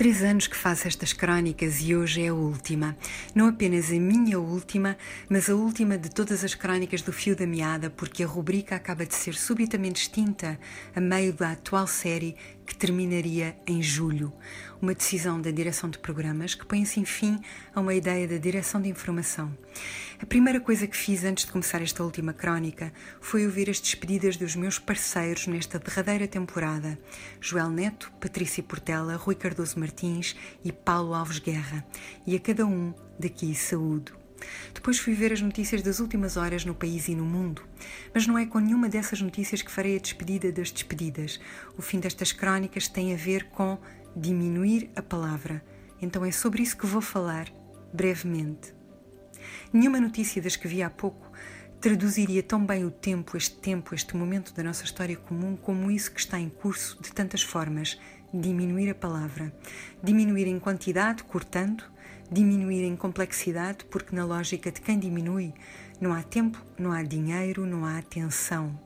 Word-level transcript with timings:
três 0.00 0.22
anos 0.22 0.46
que 0.46 0.56
faço 0.56 0.88
estas 0.88 1.12
crónicas 1.12 1.82
e 1.82 1.94
hoje 1.94 2.22
é 2.22 2.28
a 2.28 2.32
última. 2.32 2.96
Não 3.34 3.46
apenas 3.46 3.90
a 3.90 4.00
minha 4.00 4.40
última, 4.40 4.96
mas 5.28 5.50
a 5.50 5.54
última 5.54 5.98
de 5.98 6.08
todas 6.08 6.42
as 6.42 6.54
crónicas 6.54 7.02
do 7.02 7.12
Fio 7.12 7.36
da 7.36 7.46
Meada, 7.46 7.90
porque 7.90 8.24
a 8.24 8.26
rubrica 8.26 8.74
acaba 8.74 9.04
de 9.04 9.14
ser 9.14 9.34
subitamente 9.34 10.00
extinta 10.00 10.58
a 10.96 11.00
meio 11.02 11.34
da 11.34 11.52
atual 11.52 11.86
série 11.86 12.34
que 12.70 12.76
terminaria 12.76 13.56
em 13.66 13.82
julho. 13.82 14.32
Uma 14.80 14.94
decisão 14.94 15.40
da 15.40 15.50
direção 15.50 15.90
de 15.90 15.98
programas 15.98 16.54
que 16.54 16.64
põe 16.64 16.84
assim 16.84 17.04
fim 17.04 17.40
a 17.74 17.80
uma 17.80 17.92
ideia 17.92 18.28
da 18.28 18.38
direção 18.38 18.80
de 18.80 18.88
informação. 18.88 19.52
A 20.22 20.24
primeira 20.24 20.60
coisa 20.60 20.86
que 20.86 20.96
fiz 20.96 21.24
antes 21.24 21.44
de 21.44 21.50
começar 21.50 21.82
esta 21.82 22.04
última 22.04 22.32
crónica 22.32 22.92
foi 23.20 23.44
ouvir 23.44 23.68
as 23.68 23.80
despedidas 23.80 24.36
dos 24.36 24.54
meus 24.54 24.78
parceiros 24.78 25.48
nesta 25.48 25.80
derradeira 25.80 26.28
temporada: 26.28 26.96
Joel 27.40 27.70
Neto, 27.70 28.12
Patrícia 28.20 28.62
Portela, 28.62 29.16
Rui 29.16 29.34
Cardoso 29.34 29.80
Martins 29.80 30.36
e 30.64 30.70
Paulo 30.70 31.12
Alves 31.12 31.40
Guerra. 31.40 31.84
E 32.24 32.36
a 32.36 32.38
cada 32.38 32.64
um 32.64 32.94
daqui 33.18 33.52
saúdo. 33.52 34.19
Depois 34.74 34.98
fui 34.98 35.14
ver 35.14 35.32
as 35.32 35.40
notícias 35.40 35.82
das 35.82 36.00
últimas 36.00 36.36
horas 36.36 36.64
no 36.64 36.74
país 36.74 37.08
e 37.08 37.14
no 37.14 37.24
mundo. 37.24 37.62
Mas 38.14 38.26
não 38.26 38.38
é 38.38 38.46
com 38.46 38.58
nenhuma 38.58 38.88
dessas 38.88 39.20
notícias 39.20 39.62
que 39.62 39.70
farei 39.70 39.96
a 39.96 40.00
despedida 40.00 40.50
das 40.52 40.70
despedidas. 40.70 41.40
O 41.76 41.82
fim 41.82 42.00
destas 42.00 42.32
crónicas 42.32 42.88
tem 42.88 43.12
a 43.12 43.16
ver 43.16 43.44
com 43.50 43.78
diminuir 44.16 44.90
a 44.96 45.02
palavra. 45.02 45.64
Então 46.00 46.24
é 46.24 46.30
sobre 46.30 46.62
isso 46.62 46.76
que 46.76 46.86
vou 46.86 47.00
falar, 47.00 47.48
brevemente. 47.92 48.74
Nenhuma 49.72 50.00
notícia 50.00 50.40
das 50.40 50.56
que 50.56 50.68
vi 50.68 50.82
há 50.82 50.90
pouco 50.90 51.30
traduziria 51.80 52.42
tão 52.42 52.64
bem 52.64 52.84
o 52.84 52.90
tempo, 52.90 53.38
este 53.38 53.56
tempo, 53.56 53.94
este 53.94 54.14
momento 54.14 54.52
da 54.52 54.62
nossa 54.62 54.84
história 54.84 55.16
comum, 55.16 55.56
como 55.56 55.90
isso 55.90 56.12
que 56.12 56.20
está 56.20 56.38
em 56.38 56.50
curso 56.50 56.98
de 57.00 57.10
tantas 57.10 57.42
formas. 57.42 57.98
Diminuir 58.32 58.90
a 58.90 58.94
palavra. 58.94 59.50
Diminuir 60.02 60.46
em 60.46 60.60
quantidade, 60.60 61.24
cortando, 61.24 61.82
diminuir 62.30 62.84
em 62.84 62.94
complexidade, 62.94 63.86
porque 63.86 64.14
na 64.14 64.26
lógica 64.26 64.70
de 64.70 64.80
quem 64.80 64.98
diminui 64.98 65.54
não 65.98 66.12
há 66.12 66.22
tempo, 66.22 66.62
não 66.78 66.92
há 66.92 67.02
dinheiro, 67.02 67.64
não 67.64 67.86
há 67.86 67.98
atenção. 67.98 68.78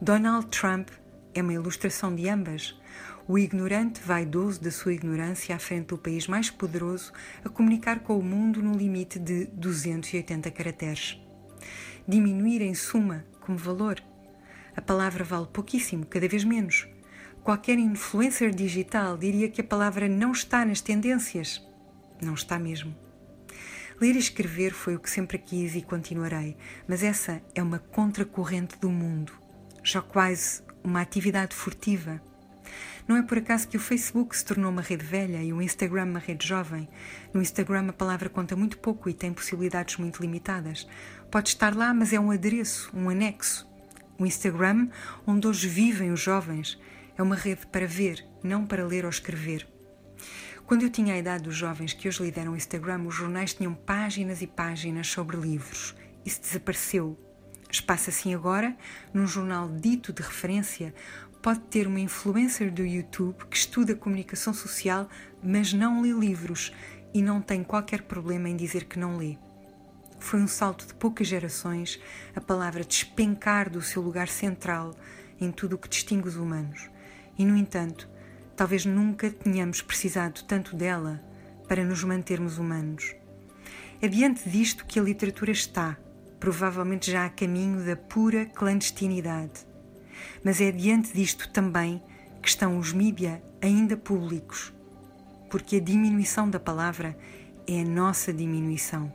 Donald 0.00 0.46
Trump 0.46 0.88
é 1.34 1.42
uma 1.42 1.52
ilustração 1.52 2.14
de 2.14 2.28
ambas. 2.30 2.74
O 3.28 3.38
ignorante 3.38 4.00
vaidoso 4.00 4.60
da 4.60 4.70
sua 4.70 4.94
ignorância 4.94 5.54
à 5.54 5.58
frente 5.58 5.88
do 5.88 5.98
país 5.98 6.26
mais 6.26 6.50
poderoso 6.50 7.12
a 7.44 7.48
comunicar 7.50 8.00
com 8.00 8.18
o 8.18 8.22
mundo 8.22 8.62
no 8.62 8.72
limite 8.72 9.18
de 9.18 9.46
280 9.46 10.50
caracteres. 10.50 11.22
Diminuir 12.06 12.62
em 12.62 12.74
suma 12.74 13.24
como 13.40 13.56
valor. 13.56 14.02
A 14.76 14.80
palavra 14.80 15.24
vale 15.24 15.46
pouquíssimo, 15.46 16.06
cada 16.06 16.26
vez 16.26 16.44
menos. 16.44 16.88
Qualquer 17.42 17.78
influencer 17.78 18.54
digital 18.54 19.16
diria 19.16 19.48
que 19.48 19.60
a 19.60 19.64
palavra 19.64 20.08
não 20.08 20.32
está 20.32 20.64
nas 20.64 20.80
tendências. 20.80 21.60
Não 22.20 22.34
está 22.34 22.58
mesmo. 22.58 22.94
Ler 24.00 24.16
e 24.16 24.18
escrever 24.18 24.72
foi 24.72 24.96
o 24.96 25.00
que 25.00 25.10
sempre 25.10 25.38
quis 25.38 25.76
e 25.76 25.82
continuarei, 25.82 26.56
mas 26.88 27.02
essa 27.02 27.40
é 27.54 27.62
uma 27.62 27.78
contracorrente 27.78 28.78
do 28.80 28.90
mundo, 28.90 29.32
já 29.82 30.02
quase 30.02 30.62
uma 30.82 31.00
atividade 31.00 31.54
furtiva. 31.54 32.20
Não 33.06 33.16
é 33.16 33.22
por 33.22 33.38
acaso 33.38 33.68
que 33.68 33.76
o 33.76 33.80
Facebook 33.80 34.36
se 34.36 34.44
tornou 34.44 34.70
uma 34.70 34.82
rede 34.82 35.04
velha 35.04 35.42
e 35.42 35.52
o 35.52 35.60
Instagram 35.60 36.04
uma 36.04 36.18
rede 36.18 36.46
jovem. 36.46 36.88
No 37.32 37.42
Instagram 37.42 37.88
a 37.88 37.92
palavra 37.92 38.28
conta 38.28 38.54
muito 38.54 38.78
pouco 38.78 39.08
e 39.08 39.14
tem 39.14 39.32
possibilidades 39.32 39.96
muito 39.96 40.22
limitadas. 40.22 40.86
Pode 41.30 41.48
estar 41.48 41.74
lá, 41.74 41.92
mas 41.92 42.12
é 42.12 42.20
um 42.20 42.30
adereço, 42.30 42.90
um 42.94 43.08
anexo. 43.08 43.66
O 44.18 44.26
Instagram, 44.26 44.88
onde 45.26 45.46
hoje 45.46 45.68
vivem 45.68 46.12
os 46.12 46.20
jovens, 46.20 46.78
é 47.16 47.22
uma 47.22 47.34
rede 47.34 47.66
para 47.66 47.86
ver, 47.86 48.24
não 48.42 48.66
para 48.66 48.86
ler 48.86 49.04
ou 49.04 49.10
escrever. 49.10 49.66
Quando 50.66 50.82
eu 50.82 50.90
tinha 50.90 51.14
a 51.14 51.18
idade 51.18 51.44
dos 51.44 51.56
jovens 51.56 51.92
que 51.92 52.08
hoje 52.08 52.22
lideram 52.22 52.52
o 52.52 52.56
Instagram, 52.56 53.02
os 53.02 53.14
jornais 53.14 53.52
tinham 53.52 53.74
páginas 53.74 54.40
e 54.40 54.46
páginas 54.46 55.08
sobre 55.08 55.36
livros. 55.36 55.94
Isso 56.24 56.40
desapareceu. 56.40 57.18
Espaço 57.70 58.10
assim 58.10 58.34
agora, 58.34 58.76
num 59.12 59.26
jornal 59.26 59.68
dito 59.68 60.12
de 60.12 60.22
referência, 60.22 60.94
pode 61.42 61.60
ter 61.60 61.86
uma 61.86 62.00
influencer 62.00 62.72
do 62.72 62.84
YouTube 62.84 63.44
que 63.50 63.56
estuda 63.56 63.94
comunicação 63.94 64.54
social, 64.54 65.08
mas 65.42 65.72
não 65.72 66.00
lê 66.00 66.12
livros 66.12 66.72
e 67.12 67.20
não 67.20 67.42
tem 67.42 67.62
qualquer 67.64 68.02
problema 68.02 68.48
em 68.48 68.56
dizer 68.56 68.84
que 68.84 68.98
não 68.98 69.16
lê. 69.16 69.36
Foi 70.20 70.40
um 70.40 70.46
salto 70.46 70.86
de 70.86 70.94
poucas 70.94 71.26
gerações 71.26 72.00
a 72.34 72.40
palavra 72.40 72.84
despencar 72.84 73.68
do 73.68 73.82
seu 73.82 74.00
lugar 74.00 74.28
central 74.28 74.94
em 75.40 75.50
tudo 75.50 75.74
o 75.74 75.78
que 75.78 75.88
distingue 75.88 76.28
os 76.28 76.36
humanos. 76.36 76.88
E, 77.36 77.44
no 77.44 77.56
entanto, 77.56 78.08
Talvez 78.56 78.84
nunca 78.84 79.30
tenhamos 79.30 79.80
precisado 79.80 80.44
tanto 80.44 80.76
dela 80.76 81.22
para 81.66 81.84
nos 81.84 82.04
mantermos 82.04 82.58
humanos. 82.58 83.14
É 84.00 84.08
diante 84.08 84.48
disto 84.48 84.84
que 84.84 85.00
a 85.00 85.02
literatura 85.02 85.50
está, 85.50 85.96
provavelmente 86.38 87.10
já 87.10 87.24
a 87.24 87.30
caminho 87.30 87.84
da 87.84 87.96
pura 87.96 88.46
clandestinidade. 88.46 89.66
Mas 90.44 90.60
é 90.60 90.70
diante 90.72 91.12
disto 91.12 91.48
também 91.50 92.02
que 92.40 92.48
estão 92.48 92.78
os 92.78 92.92
mídia 92.92 93.42
ainda 93.60 93.96
públicos, 93.96 94.72
porque 95.50 95.76
a 95.76 95.80
diminuição 95.80 96.50
da 96.50 96.58
palavra 96.58 97.16
é 97.66 97.80
a 97.80 97.84
nossa 97.84 98.32
diminuição. 98.32 99.12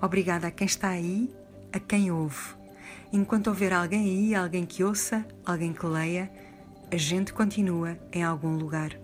Obrigada 0.00 0.46
a 0.46 0.50
quem 0.50 0.66
está 0.66 0.88
aí, 0.88 1.34
a 1.72 1.80
quem 1.80 2.10
ouve. 2.10 2.54
Enquanto 3.12 3.48
houver 3.48 3.72
alguém 3.72 4.04
aí, 4.04 4.34
alguém 4.34 4.64
que 4.64 4.82
ouça, 4.84 5.26
alguém 5.44 5.72
que 5.72 5.84
leia, 5.84 6.30
a 6.90 6.96
gente 6.96 7.32
continua 7.32 7.98
em 8.12 8.22
algum 8.22 8.56
lugar. 8.56 8.98